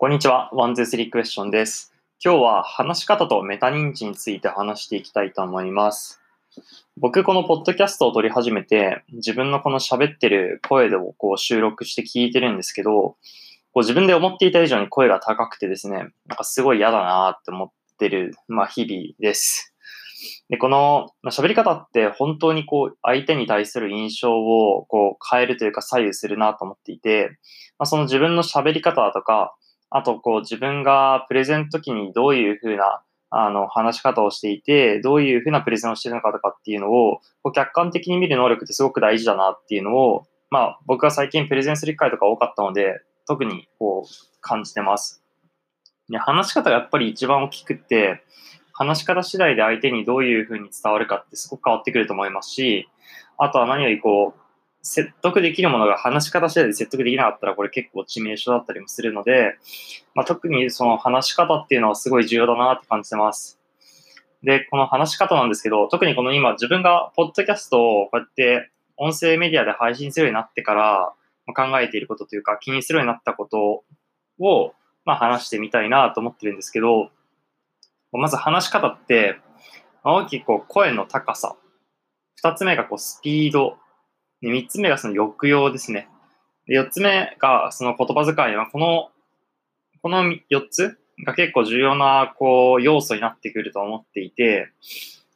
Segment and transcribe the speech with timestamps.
[0.00, 0.48] こんにちは。
[0.52, 1.92] ワン、ツー、スリークエスチョンです。
[2.24, 6.20] 今日は話し方とメタ認知について話していきたいと思います。
[6.96, 13.16] 僕、このポッドキャストを録り始めて、自分のこの喋ってる声をこう収録して聞いてるんですけど、こ
[13.74, 19.74] う自分で思っていた以上に声が高くてですね、なんかすごい嫌だなって思ってる、まあ日々です。
[20.48, 27.30] で、この喋り方って本当にこう相手に対する印象をこう変えるというか左右するなと思っていて、
[27.80, 29.56] まあ、その自分の喋り方だとか、
[29.90, 45.22] あとこう自分がプレゼンの時にどういうふうなあの話し方をしていて、どういうふうなプレゼンをしてるのかとかっていうのをこう客観的に見る能力ってすごく大事だなっていうのを、まあ僕は最近プレゼンする機会とか多かったので、特にこう感じてます。
[46.08, 48.22] で話し方がやっぱり一番大きくって、
[48.72, 52.88] 話し方次第で相手にどういうふうに伝わるかってすごく変わってくると思いますし、
[53.36, 54.40] あとは何よりこう、
[54.82, 59.56] 説得できるものが話し方次第で説得できなかったらこれ結構致命傷だったりもするので、
[60.14, 63.58] まあ、特にその話し方っていうのはすごい重要だなって感じてます。
[64.42, 71.12] で、この話し方なんですけど、特にこの今自分がポッドキャストをこうやって音声メディアで配信するようになってから
[71.54, 73.84] 考えていることというか気にするようになったこと
[74.38, 77.10] をまあ話してみたいなと思ってるんですけど、
[78.12, 79.40] まず話し方って
[80.04, 81.56] 大きくこう声の高さ、
[82.36, 83.76] 二つ目がこうスピード、
[84.42, 86.08] で、三つ目がその抑揚ですね。
[86.66, 89.10] で、四つ目がその言葉遣いは、この、
[90.02, 94.70] この四つが結構重要な、こう、要素になってくると思っていて、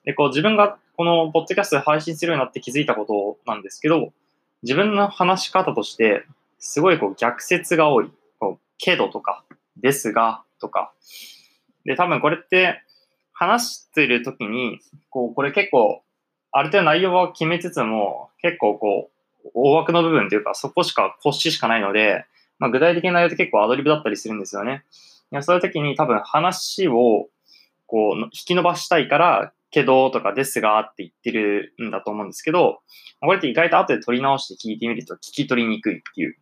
[0.05, 4.13] で、こう、自分がこのポッドキャストで配信するようになって気づいたことなんですけど、
[4.63, 6.25] 自分の話し方として、
[6.59, 8.11] すごいこう、逆説が多い。
[8.39, 9.45] こう、けどとか、
[9.77, 10.93] ですが、とか。
[11.85, 12.83] で、多分これって、
[13.33, 14.79] 話してる時に、
[15.11, 16.03] こう、これ結構、
[16.53, 19.11] ある程度内容は決めつつも、結構こ
[19.45, 22.25] う、大枠の部分というか、そこしか、骨子しかないので、
[22.59, 24.85] まあ、具体的な内容って結構アドリブだったりするんですよね。
[25.33, 27.29] いやそういう時に多分話を、
[27.87, 32.81] こう、引き伸ばしたいから、けどとかですがって言ってるんだと思うんですけど、
[33.21, 36.37] これって意外と後で取り直して聞いてみると聞き取りにくいっていう。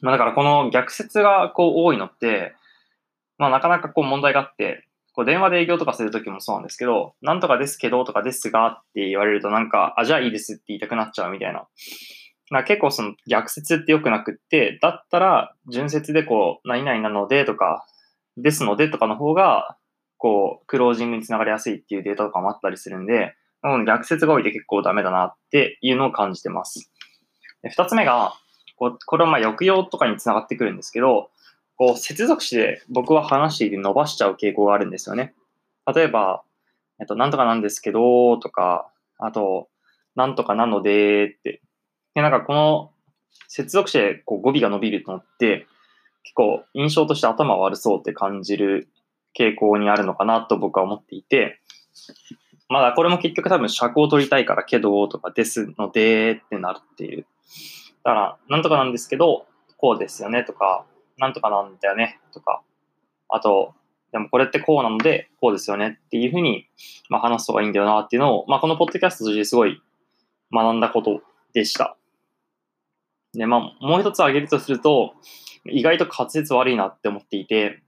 [0.00, 2.54] まあだからこの逆説がこう多いのって、
[3.36, 11.58] まあなかなかこう問題があって、こう電話で営業とかするときもそうなんですけど、なんとかですけどとかですがって言われるとなんか、あ、じゃあいいですって言いたくなっちゃうみたいな。
[11.58, 11.68] だか
[12.50, 17.86] ら結構その逆説って良くなくって、だったら純説でこう、何々なのでとか、
[18.36, 19.76] ですのでとかの方が、
[20.16, 23.34] こう、クロージングにつながりやすいっていうデータとかもあったりするんで、
[23.86, 26.90] 逆説が多いって結構ダメだなっていうのを感じてます。
[27.68, 28.34] 二つ目が、
[28.76, 31.30] これはまあ抑揚とかにつながってくるんですけど、
[31.76, 35.34] こう、接続詞で僕は話していて伸ばしちゃう傾向があるんですよね。
[35.94, 36.42] 例えば、
[37.00, 39.68] えっと、なんとかなんですけど、とか、あと、
[40.14, 41.62] なんとかなので、って。
[42.14, 42.92] で、なんかこの
[43.48, 45.66] 接続詞でこう語尾が伸びるのって、
[46.22, 48.88] 結構印象として頭悪そうって感じる
[49.36, 51.60] 傾向にあるのかなと僕は思っていて、
[52.68, 57.26] まだこれも結局多分尺を取りたいからけどとかですのでってなるっている。
[58.04, 59.46] だから、なんとかなんですけど、
[59.76, 60.86] こうですよねとか、
[61.22, 62.62] なんとかなんだよねとか、
[63.28, 63.74] あと、
[64.10, 66.66] でもこれってこうなので、こうですよねっていうふうに、
[67.08, 69.80] まあ、話す方がいいんだよなっていうのを、まあ、このポッドキャストとしてすごい
[70.52, 71.22] 学んだこと
[71.54, 71.96] でした。
[73.34, 75.14] で、まあ、もう一つ挙げるとすると、
[75.64, 77.84] 意外と滑舌悪いなって思っていて、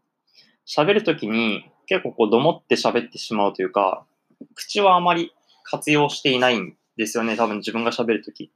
[0.64, 4.06] 喋るときに結構こう、どもって喋ってしまうというか、
[4.54, 5.32] 口はあまり
[5.64, 8.52] 活用していないんですよね、多分自分が喋るとき。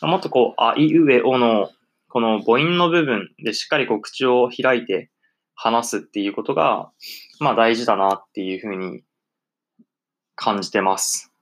[0.00, 1.70] もっとこう、あいうえおの
[2.08, 5.10] この母音の部分でしっかりこう口を開いて
[5.54, 6.90] 話すっていうことが、
[7.40, 9.02] まあ大事だなっていうふうに
[10.34, 11.32] 感じてます。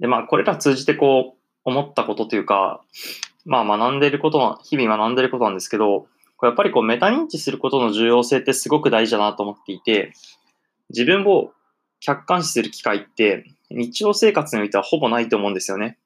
[0.00, 2.80] で、まあこれら通じてこう思ったことというか、
[3.44, 10.12] まあ学んでることは、日々学んでることなんですけど、これやっぱりこうメタ認知することの重要性ってすごく大事だなと思っていて、
[10.90, 11.52] 自分を
[12.00, 15.98] 客観視する機会って日常生活においてはほぼないと思うんですよね。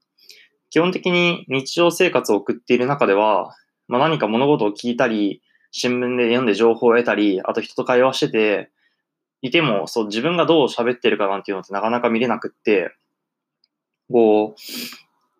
[0.70, 3.54] 基本的に日常生活を送っている中では、
[3.88, 8.70] まあ、何か物事を聞いたり、新聞で読んで情報を得たり、あと人と会話してて、
[9.42, 12.94] いても、そう、自分がどう喋ってるかなんていうのってなかなか見れなくって、
[14.12, 14.60] こう、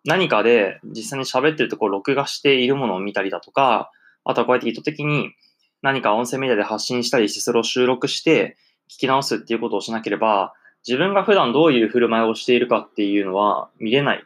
[0.05, 3.91] 何かで実際に喋ってるところを録画しているものを見たりだとか、
[4.23, 5.33] あとはこうやって意図的に
[5.81, 8.57] 何か音声メディアで発信したりして、それを収録して
[8.89, 10.53] 聞き直すっていうことをしなければ、
[10.87, 14.23] 自分が普段どういう振る舞いをしているかっていうのは見れない。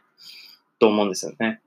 [0.78, 1.60] と思うんですよね。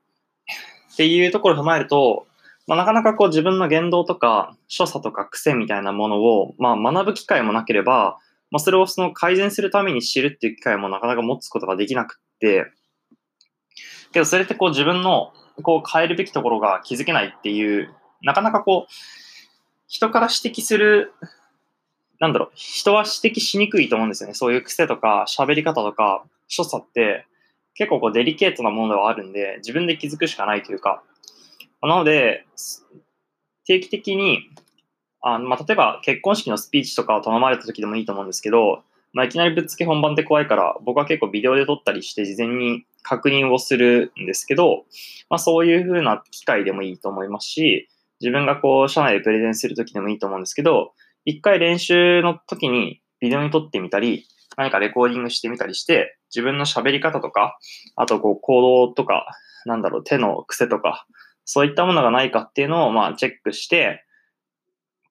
[0.94, 2.28] っていうところを踏まえると、
[2.68, 8.20] まあ、なかなかこう自分の言動とか所作とか癖みたいなものを、まあ、学ぶ機会もなければ、
[8.52, 12.66] まあ、それをその改善するために知るっていう機会もなかなか持つことができなくって、
[14.12, 18.94] けどそれってこう自分のこう変えるべきところが気づけないっていう、なかなかこう、
[19.88, 21.14] 人から指摘する、
[22.20, 24.36] なんだろう、人は指摘しにくいと思うんですよね。
[24.36, 27.26] そういう癖とか、喋り方とか、所作って、
[27.80, 31.02] 結構こうデリケートなものではあるんで、自分で気づくしかないというか、
[31.82, 32.46] なので、
[33.66, 34.50] 定期的に、
[35.22, 38.84] あまあ、例えば結婚式のスピーチとかを頼まれた時でもいいと思うんですけど、
[39.14, 44.84] まあ、いきなりぶっつけ本番って怖いから、僕は結構ビデオで撮ったりして事前に確認をするんですけど、
[45.30, 47.88] まあ、そういう風な機会でもいいと思いますし、
[48.20, 50.92] 自分がこう、社内でプレゼンする時でもいいと思うんですけど、
[51.24, 54.26] 一回練習の時にビデオに撮ってみたり、
[54.60, 57.58] 何かレコーディングしてみたりして、自分の喋り方とか、
[57.96, 59.26] あとこう行動とか、
[59.66, 61.08] なんだろう、手の癖とか、
[61.46, 64.04] そういったものがないかっていうのをまあチェックして、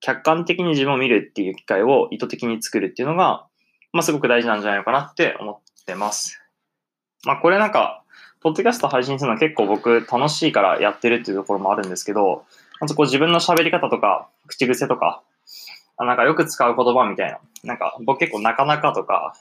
[0.01, 3.47] 客観的に自分を見るっていう機会を意図的に作るっていうのが、
[3.95, 6.39] まあすごく大事なんじゃないのかなって思ってます。
[7.25, 8.05] まあこれなんか、
[8.41, 12.45] ポッドキャスト配信するのは結構僕楽しいからやってるっていうところもあるんですけど、
[12.81, 15.23] まずこう自分の喋り方とか、口癖とか、
[15.99, 17.39] あなんかよく使う言葉みたいな。
[17.65, 19.35] なんか僕結構なかなかとか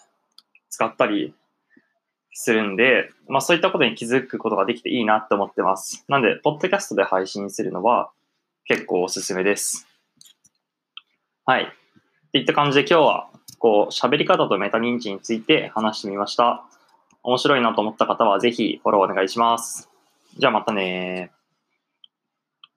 [0.69, 1.33] 使ったり
[2.33, 6.04] するんで、まあそういったことに気づくことができていいなって思ってます。
[6.07, 8.09] なんで、ポッドキャストで配信するのは
[8.65, 9.88] 結構おすすめです。
[11.45, 11.63] はい。
[11.63, 11.68] っ
[12.31, 13.30] ていった感じで今日は
[13.60, 16.65] こう喋り方とメタ認知について話してみました。
[17.24, 19.89] 面白いなと思った方はぜひフォローお願いします。
[20.38, 21.31] じゃあまたね